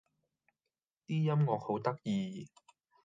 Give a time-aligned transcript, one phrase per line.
[1.05, 2.49] 啲音樂好得意